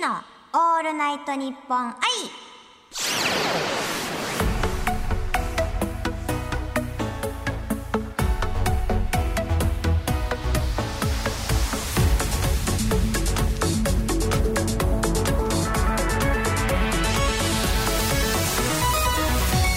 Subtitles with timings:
[0.00, 0.06] の
[0.54, 1.94] オールナイトニッポン愛。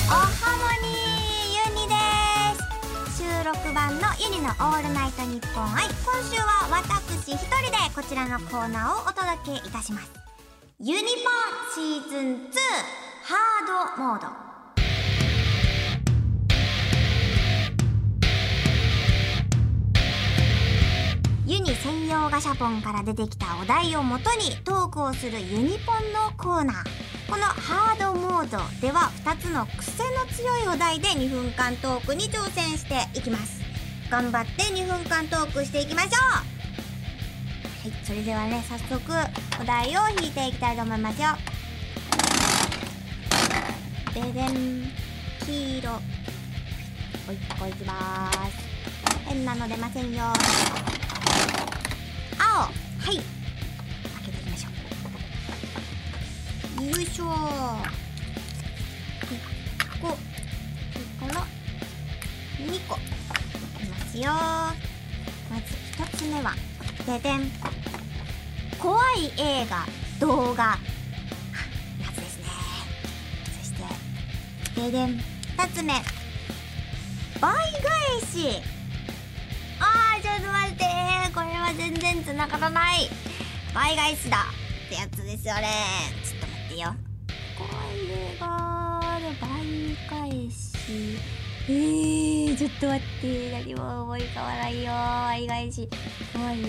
[0.07, 1.93] おハモニーユニで
[3.11, 3.17] す。
[3.17, 5.83] 収録版のユニのオールナイトニッポン愛。
[5.83, 6.69] 今週は
[7.95, 10.11] こちらのコーナーをお届けいたします。
[10.79, 11.11] ユニポン
[11.75, 12.49] シーズン2
[13.21, 14.27] ハードモード。
[21.45, 26.83] ユニ専用ガシャポンから出てきたお題をもとにトークをするユニポンのコーナー。
[27.29, 33.61] このハードモードでは2つの癖の強いお題で2分間トークに挑戦していきます。
[34.09, 36.09] 頑張って2分間トークしていきましょ
[36.49, 36.52] う。
[37.83, 38.95] はいそれではね早速
[39.61, 39.91] お題を
[40.21, 41.27] 引いていきたいと思いますよ。
[44.13, 44.89] ででん
[45.45, 45.91] 黄色。
[47.27, 48.57] おいこいきまーす。
[49.25, 50.23] 変なの出ませんよ。
[52.39, 52.61] 青。
[52.61, 52.71] はい。
[53.05, 53.15] 開
[54.27, 54.69] けていきましょ
[56.81, 56.85] う。
[56.85, 57.25] よいしょ。
[57.25, 57.27] 1
[60.01, 60.15] 個そ
[61.27, 61.45] れから
[62.59, 62.95] 2個。
[62.95, 62.99] い
[63.77, 64.31] きますよ。
[64.31, 65.63] まず
[66.01, 66.72] 1つ目は。
[67.05, 67.51] ででん
[68.79, 69.85] 怖い映画
[70.21, 70.63] 動画。
[70.63, 70.77] や
[72.13, 72.45] つですね。
[73.59, 75.09] そしてででん。
[75.09, 75.93] 2つ目。
[77.41, 77.61] 倍返
[78.21, 78.61] し。
[79.79, 80.85] あーちょっと待って。
[81.33, 83.09] これは全然繋がらない。
[83.73, 84.45] 倍返しだ。
[84.85, 85.67] ってやつですよね。
[86.23, 86.95] ちょっと待ってよ。
[87.57, 89.49] 怖い映画で倍
[90.29, 91.17] 返し。
[91.67, 93.12] えー、ちょっと待って。
[93.23, 94.91] 何も思い浮かばないよ。
[94.91, 95.87] 倍返し
[96.33, 96.63] 怖い映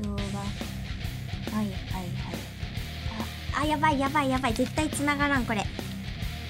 [0.00, 0.32] 画動画はい
[1.54, 1.72] はいはい。
[3.54, 4.54] ああやばいやばいやばい。
[4.54, 5.62] 絶対繋がらんこれ。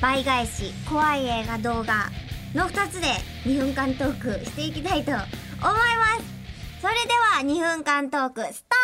[0.00, 2.10] 倍返し怖い映画動画
[2.54, 3.08] の2つで
[3.44, 6.80] 2分間トークしていきたいと思います。
[6.80, 8.76] それでは2分間トークスタ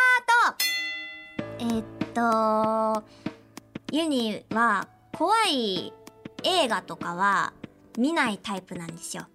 [0.54, 0.56] ー
[1.58, 1.60] ト。
[1.60, 1.84] えーっ
[3.00, 3.04] と
[3.92, 5.92] ユニは怖い
[6.42, 7.52] 映画とかは
[7.96, 9.26] 見ないタイプなんですよ。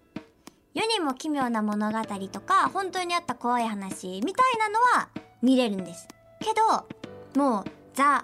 [0.77, 1.97] 世にも奇妙な物語
[2.31, 5.09] とか本当にあった怖い話みたいなのは
[5.41, 6.07] 見れるんです。
[6.39, 7.65] けどもう
[7.95, 8.23] ザ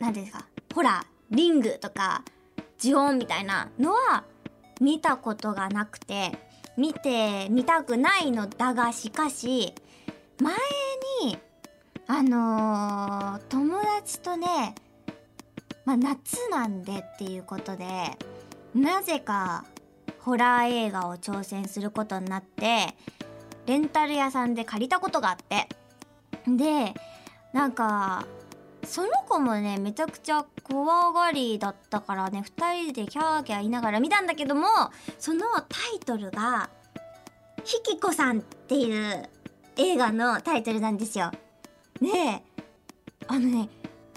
[0.00, 0.44] 何ですか
[0.74, 2.24] ホラーリングとか
[2.78, 4.24] ジオンみたいなのは
[4.80, 6.36] 見たことがなくて
[6.76, 9.72] 見てみたくないのだがしかし
[10.40, 10.52] 前
[11.22, 11.38] に
[12.08, 14.74] あのー友達とね
[15.84, 17.86] まあ夏なんでっていうことで
[18.74, 19.64] なぜか
[20.24, 22.96] ホラー映画を挑戦することになって
[23.66, 25.68] レンタル屋さんで借りたことがあって
[26.46, 26.94] で
[27.52, 28.26] なんか
[28.84, 34.66] その子もねめちゃくちゃ怖がりだったからね2人でキャーキャー言いながら見たんだけども
[35.18, 36.70] そのタイトルが
[37.64, 39.28] 「ひきこさん」っていう
[39.76, 41.32] 映画のタイトルなんですよ。
[42.00, 42.42] で
[43.26, 43.68] あのね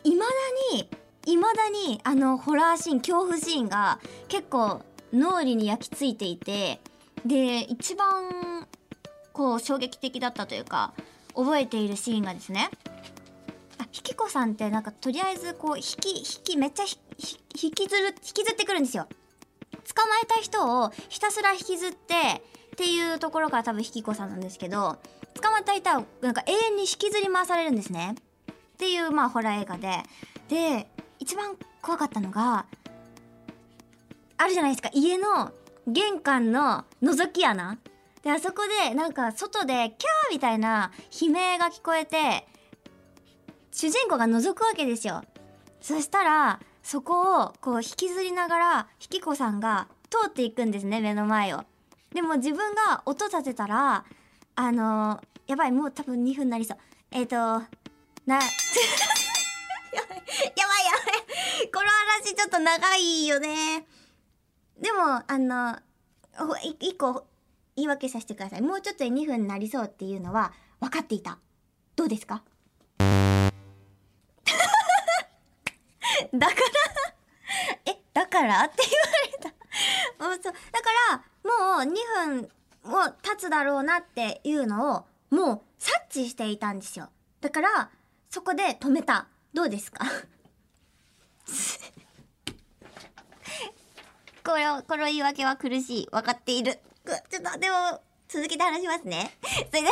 [0.03, 0.31] いまだ
[0.73, 0.89] に
[1.25, 4.81] いまだにあのホラーシーン恐怖シーンが結構
[5.13, 6.79] 脳裏に焼き付いていて
[7.25, 8.67] で一番
[9.33, 10.93] こう衝撃的だったというか
[11.35, 12.69] 覚えているシーンがですね
[13.79, 19.07] あひきこさんってなんかとりあえずこう引き引きめっちゃ引きずる引きずってくるんですよ。
[19.93, 22.15] 捕まえた人をひたすら引きずって
[22.73, 24.97] っていうところから多分ひきこさんなんですけど
[25.33, 28.15] 捕まった人はなんか永遠に引きずり回されるんですね。
[28.73, 30.03] っていうまあホラー映画で。
[30.49, 30.87] で
[31.19, 32.65] 一番怖かったのが
[34.37, 34.89] あるじゃないですか。
[34.93, 35.51] 家の
[35.87, 37.77] 玄関の覗き穴。
[38.23, 39.93] であそこでなんか外でキャー
[40.31, 42.45] みたいな悲鳴が聞こえて
[43.71, 45.23] 主人公が覗くわけですよ。
[45.81, 51.63] そしたらそこをこう引きずりながらひきこさんが通っていくんですね目の前を。
[52.13, 54.05] でも自分が音立てたら
[54.55, 56.77] あのやばいもう多分2分になりそう。
[57.11, 57.35] えっ、ー、と
[58.25, 58.49] なやばい
[59.95, 61.67] やばい。
[61.71, 63.85] この話ちょっと長いよね。
[64.79, 65.77] でもあの
[66.37, 67.25] ほい一個
[67.75, 68.61] 言い訳させてください。
[68.61, 71.37] もうちょっとで2分になりそうっていうのは分かっていた。
[71.95, 72.43] どうですか？
[76.33, 76.57] だから
[77.85, 79.51] えだからって言われ
[80.19, 80.25] た。
[80.25, 80.53] もうそう。
[80.53, 81.95] だからもう2
[82.35, 82.49] 分
[82.91, 87.09] も経つだろうなっていうのをもう察知していたんですよ。
[87.41, 87.89] だから
[88.29, 89.27] そこで止めた。
[89.53, 90.05] どうですか？
[94.47, 96.07] これこの言い訳は苦しい。
[96.09, 96.79] 分かっている。
[97.05, 99.37] ちょっとでも続けて話しますね。
[99.69, 99.89] それで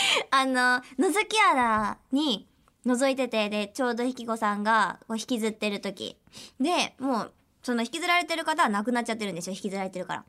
[0.32, 2.48] あの覗き穴に
[2.86, 6.16] 覗いててでちょうどひきこさんがこう引きずってる時。
[6.58, 9.52] でもうその引きずられてる方は亡くなっちゃってるんですよ。
[9.54, 10.24] 引きずられてるから。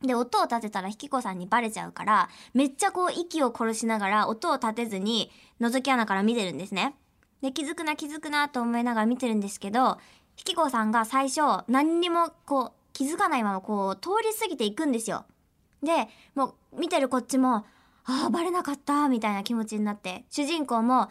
[0.00, 5.30] で音を立てたらひきこさんにバレちゃうからめっちゃこう息を殺しながら音を立てずに
[5.60, 6.96] 覗き穴から見てるんですね。
[7.42, 9.98] で気づくな気づくなと思いながら見てるんですけど
[10.36, 15.24] ひきこさんが最初何にもこう気づかないままこう通り過ぎていくんですよ。
[15.82, 17.66] でもう見てるこっちも
[18.04, 21.10] ああバレなかったみたいな気持ちになって主人公も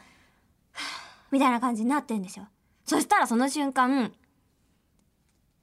[1.32, 2.48] みたいな感じになってんですよ。
[2.86, 4.12] そしたらその瞬間、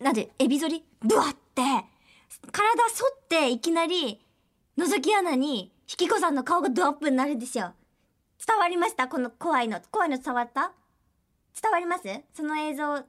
[0.00, 4.24] なんで、エビ反りブワって、体反っていきなり、
[4.78, 7.74] 覗き穴に、引き子さんの顔がドアップになるんですよ。
[8.46, 9.08] 伝わりました？
[9.08, 9.80] この怖いの。
[9.90, 10.72] 怖いの伝わった？
[11.60, 12.04] 伝わります？
[12.32, 13.04] その映像、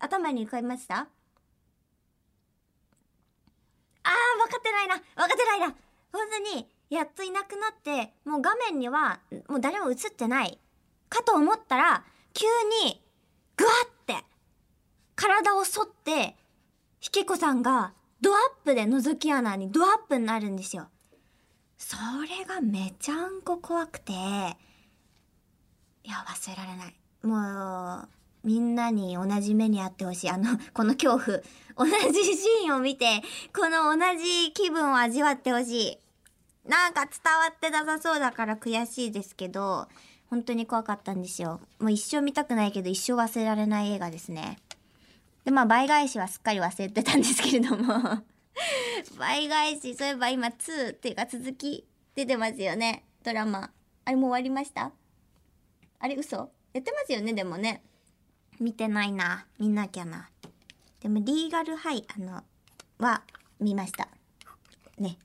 [0.00, 0.96] 頭に浮かびました？
[0.96, 5.66] あー、分かってないな分かってないな
[6.12, 10.58] 本当に、やっといなくなって、もう画面には、もう誰も映ってない。
[11.08, 12.46] かと思ったら、急
[12.84, 13.00] に、
[13.56, 14.24] ぐわって
[15.14, 16.34] 体を反って
[16.98, 17.92] ひけこさんが
[18.22, 20.88] ドアップで覗き穴にドアップになるんですよ。
[21.76, 24.56] それがめちゃんこ怖くていや
[26.26, 26.96] 忘れられない。
[27.22, 28.08] もう
[28.42, 30.30] みんなに同じ目にあってほしい。
[30.30, 31.38] あの、この恐怖。
[31.76, 33.22] 同じシーンを見て、
[33.54, 35.98] この同じ気分を味わってほしい。
[36.68, 39.88] なんか伝わってなさそうだから悔しいですけど、
[40.28, 41.60] 本当に怖かったんですよ。
[41.78, 44.58] もう一生見たくないけど一生忘れられない映画ですね。
[45.44, 48.22] で、まあ倍返しはすっかり忘れてたんですけれども
[49.18, 51.84] 倍返し、そういえば今2っていうか続き
[52.14, 53.04] 出てますよね。
[53.24, 53.70] ドラマ。
[54.04, 54.92] あれもう終わりました？
[55.98, 56.50] あれ嘘？
[56.72, 57.82] やってますよね、でもね。
[58.60, 59.46] 見てないな。
[59.58, 60.30] 見なきゃな。
[61.00, 62.44] でもリーガルハイ、あの、
[62.98, 63.22] は
[63.58, 64.08] 見ました。
[64.98, 65.18] ね。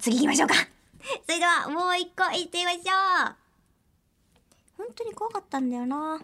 [0.00, 0.54] 次行きましょうか
[1.26, 3.36] それではもう一個いってみましょう
[4.78, 6.18] 本当に怖かったんだよな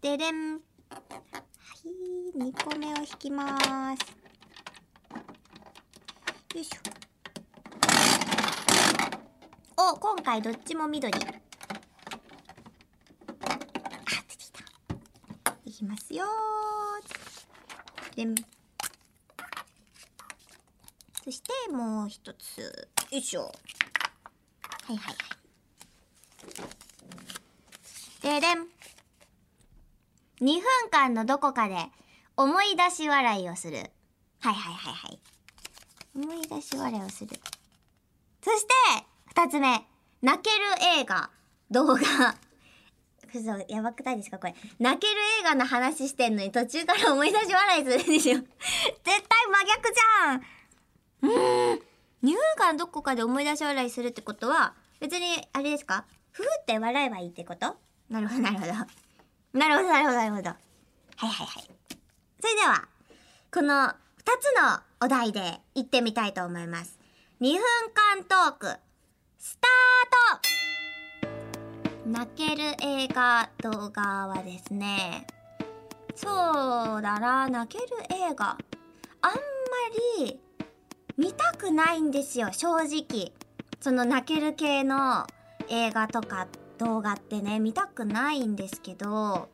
[0.00, 0.58] ででんは
[1.84, 3.58] い2個目を引きま
[3.96, 4.00] す
[6.54, 7.05] よいしょ
[9.94, 11.14] 今回どっちも緑。
[11.14, 11.18] あ
[14.28, 14.64] 出てきた。
[15.64, 16.24] いきますよ
[18.16, 18.26] で
[21.24, 22.88] そしてもう一つ。
[23.12, 23.42] よいしょ。
[23.42, 23.50] は
[24.92, 25.16] いはいはい。
[28.22, 28.66] ででん。
[30.40, 31.76] 2分間のどこかで
[32.36, 33.90] 思い出し笑いをする。
[34.40, 35.20] はいはいはいはい。
[36.14, 37.40] 思い出し笑いをする。
[38.42, 39.84] そして2つ目。
[40.22, 40.64] 泣ける
[41.00, 41.30] 映画。
[41.70, 42.00] 動画。
[43.34, 44.54] そやばくないですかこれ。
[44.78, 48.38] 泣ける映画の話してんのに途中から思い出し笑いするんですよ。
[48.40, 48.48] 絶
[49.04, 49.14] 対
[49.50, 50.42] 真逆じゃん。
[51.22, 51.26] う
[51.74, 51.82] ん。
[52.22, 56.06] 2分間どこかで思い出し笑いするってことは別にあれですか？
[56.32, 57.76] ふふって笑えばいいってこと？
[58.08, 58.72] なるほどなるほど。
[59.52, 60.48] なるほどなるほどなるほど。
[60.50, 60.56] は
[61.26, 61.70] いはいはい。
[62.40, 62.88] それでは
[63.52, 63.92] この2
[64.40, 66.98] つのお題で行ってみたいと思います。
[67.42, 67.60] 2分
[67.92, 68.85] 間トーク。
[69.38, 71.28] スター
[72.04, 72.08] ト。
[72.08, 75.26] 泣ける映画動画はですね
[76.14, 78.56] そうだな泣ける映画。
[79.22, 79.36] あんま
[80.18, 80.40] り
[81.16, 83.32] 見たくないんですよ正直。
[83.80, 85.26] その泣ける系の
[85.68, 89.48] 映画とか動画ってね見たくないんですけど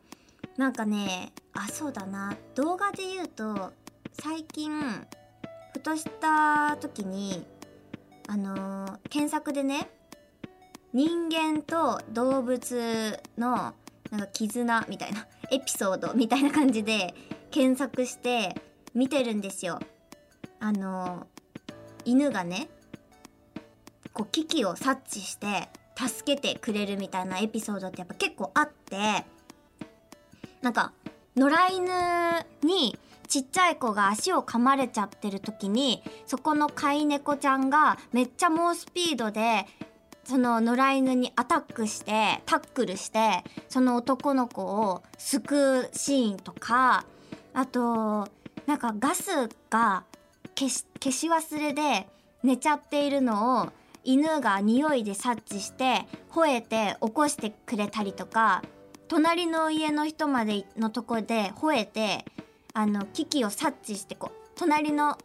[0.57, 3.73] なんかねあそうだな動画で言うと
[4.13, 4.71] 最近
[5.73, 7.45] ふとした時に
[8.29, 9.89] あのー、検索でね
[10.93, 13.75] 人間と動物の
[14.11, 17.15] なんか絆みたいな エピソードみたいな感じで
[17.51, 18.61] 検索して
[18.95, 19.81] 見てるんですよ。
[20.61, 21.27] あの
[22.05, 22.69] 犬がね
[24.13, 29.25] こう危機を察知して助けてくれるみたいなエピソードってやっぱ結構あって
[30.61, 30.93] なんか
[31.37, 32.99] 野良犬に
[33.33, 39.65] ちっちゃい子が足を噛まれちゃってる時にそこの飼い猫ちゃんがめっちゃ猛スピードで
[40.25, 47.07] その野良犬にアタックしてタックルしてその男の子を救うシーンとか
[47.55, 48.29] あと
[48.67, 49.31] なんかガス
[49.71, 50.05] が
[50.55, 52.07] 消し消し忘れで
[52.43, 53.71] 寝ちゃっているのを
[54.05, 58.63] 犬が匂いで察知して吠えて起こしてくれたりとか
[59.09, 62.27] 隣の家の人までのとこで吠えて
[62.75, 65.19] あの危機を察知してこう隣の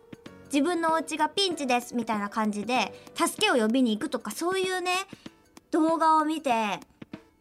[0.45, 4.91] 自分のお家がピンチですみたいな感じで助けを呼びに行くとかそういうね
[5.71, 6.79] 動画を見て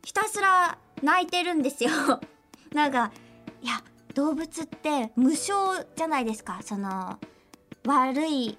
[0.04, 1.90] ひたすら泣いてるんですよ。
[2.72, 3.12] なんか
[3.62, 3.82] いや
[4.14, 6.60] 動物って無償じゃないですか。
[6.62, 7.18] その
[7.84, 8.58] 悪い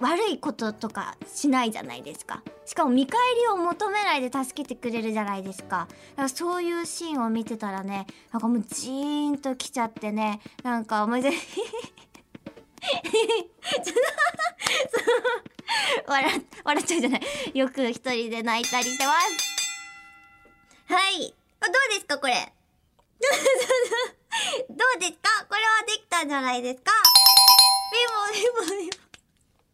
[0.00, 2.42] 悪いこととかしないじゃないですか。
[2.64, 5.88] しかも見返りを求めないで助けてくれるじゃないですか。
[6.10, 11.30] だからそういうシーンを見てたらねなんかもうジーンときちゃってねなんか思い出
[16.06, 17.20] 笑笑っちゃうじゃない。
[17.54, 20.92] よく一人で泣いたりしてます。
[20.92, 21.34] はい。
[21.60, 22.34] どうですかこれ。
[24.70, 25.44] どうですか？
[25.48, 26.90] これはできたんじゃないですか？
[27.92, 27.98] ビ
[28.64, 29.09] ボビボビボ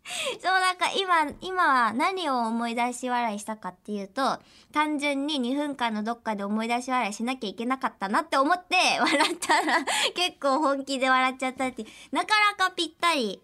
[0.40, 4.38] そうなんか今今は何を思い出し笑いしたかっていうと
[4.72, 9.78] 単純に2分間のどっかで思い出し笑いしなきゃいけなかったなって思って 笑ったら
[10.14, 13.40] 結構本気で笑っちゃったってなかなかぴったり。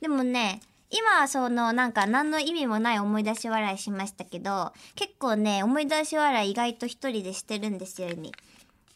[0.00, 8.32] でもね今はそのなんか何の意味もない思い出し笑いしましたけど結構ね思い出し笑い意外と一人でしてるんですよに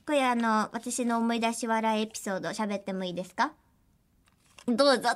[0.07, 3.53] これあの私の思い出し笑いエピソード喋ってもいいですか？
[4.77, 5.09] どうぞ。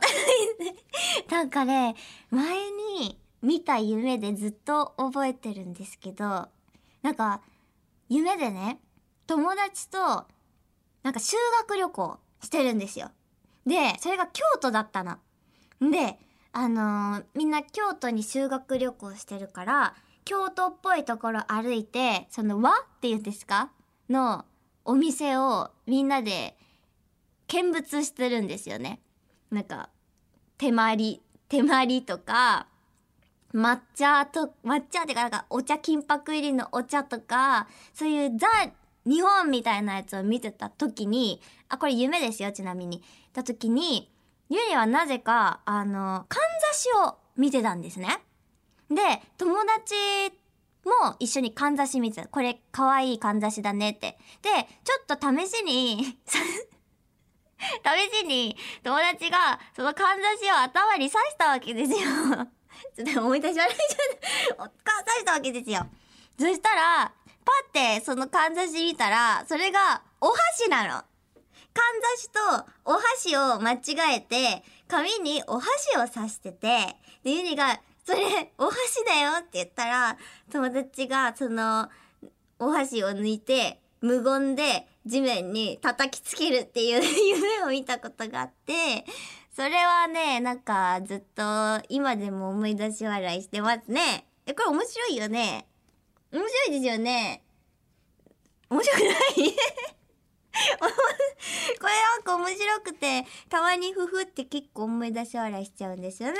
[1.30, 1.94] なんかね、
[2.30, 6.48] 前に見た夢でずっと覚えてるんですけど、
[7.02, 7.42] なんか、
[8.08, 8.80] 夢でね、
[9.26, 10.26] 友達と、
[11.02, 13.10] なんか修学旅行してるんですよ。
[13.66, 15.18] で、それが京都だったの。
[15.80, 16.18] で、
[16.52, 19.94] あのー、みんな京都に修学旅行してるから、
[20.24, 23.70] 京都っぽいところ歩いて、その和っていうんですか？
[24.08, 24.44] の
[24.84, 26.56] お店をみんなで
[27.48, 29.00] 見物してるんですよね。
[29.54, 29.88] なんか
[30.58, 32.66] 手まり手まりとか
[33.54, 38.48] 抹茶と抹茶ってかなんかお茶金箔入りのお茶とかそういうザ
[39.06, 43.02] 日本みたいなやつを見てた時にあこれ夢ですよちなみに。
[43.32, 44.10] た時に
[44.48, 46.42] ゆりはなぜかあのかん
[46.72, 48.18] ざしを見てたんですね。
[48.88, 48.96] で
[49.38, 49.94] 友達
[50.84, 52.28] も一緒にかんざし見てた。
[52.28, 54.18] これかわいいかんざしだねって。
[54.42, 54.50] で
[54.84, 56.18] ちょっと試しに
[58.10, 61.98] 試しに友達がそのかんざしを頭に刺したわけですよ
[62.96, 64.70] ちょっと思い出し笑いちゃう。
[65.04, 65.86] 刺したわけですよ。
[66.38, 67.12] そしたら、
[67.44, 70.88] パってそのかんざし見たら、それがお箸なの。
[71.74, 72.40] かんざしと
[72.84, 80.16] お箸を間違えて、紙にお箸を刺してて、で、ユニが、それ、お箸だよって言ったら、
[80.52, 81.88] 友達がその、
[82.58, 87.02] お箸を抜いて、無言で地面に叩きつけるっていう
[87.36, 89.06] 夢を見たことがあって、
[89.56, 91.42] それはね、なんかずっと
[91.88, 94.26] 今でも思い出し笑いしてますね。
[94.44, 95.66] え、これ面白いよね。
[96.30, 97.42] 面白いですよね。
[98.68, 99.12] 面白くない？
[101.80, 106.38] これなんか面白くて、たまにふふって結構思い出し笑いしちゃうんですよね。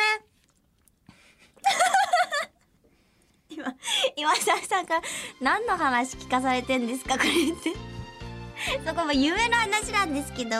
[3.55, 3.75] 今、
[4.17, 5.03] 今ささんから
[5.41, 7.33] 何の話聞かされてんですかこれっ
[7.63, 7.95] て
[8.87, 10.51] そこも夢の話なんですけど、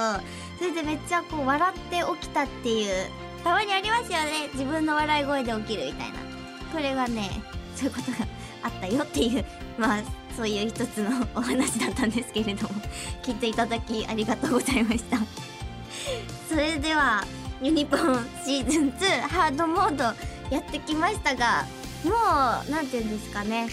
[0.59, 3.07] それでめっちゃこう笑って起きたっていう、
[3.43, 4.49] たまにありますよね。
[4.53, 6.15] 自分の笑い声で起きるみたいな。
[6.73, 7.31] これがね、
[7.77, 8.27] そういうことが
[8.63, 9.45] あったよっていう、
[9.79, 10.03] まあ、
[10.37, 12.75] そういう一つのお話だったんですけれども、
[13.23, 15.19] 聞いていただきありがとうございました。
[16.49, 17.25] それでは、
[17.63, 20.05] ユニポンシーズン2ハードモード
[20.55, 21.65] やってきましたが、
[22.05, 22.11] も
[22.69, 23.69] う、なんて言うんですかね。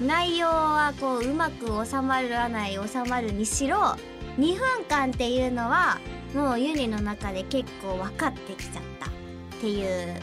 [0.00, 3.96] 内容はこううまく収まらない収まるにしろ
[4.38, 5.98] 2分間っていうのは
[6.34, 9.12] もうユニの中で結構分かってきちゃったっ
[9.60, 10.20] ていう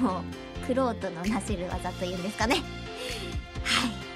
[0.00, 2.56] もうクロートのなせる技というんですかね。
[2.56, 2.60] は
[3.86, 4.08] い。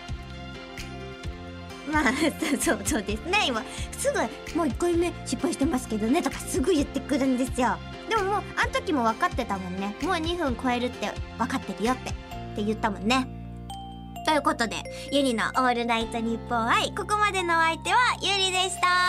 [1.91, 2.13] まあ
[2.61, 3.47] そうそうですね。
[3.47, 4.19] 今すぐ
[4.57, 7.77] 「もう1回目失敗してますけどね」とかすぐ言ってくるんですよ。
[8.09, 9.95] でももうあの時も分かってたもんね。
[10.03, 12.22] もう2分超えるって分かってるよって。
[12.53, 13.27] って言ったもんね
[14.25, 14.77] ということで、
[15.11, 19.02] ゆりのオールナイトニッポン愛、ここまでのお相手はゆりでした。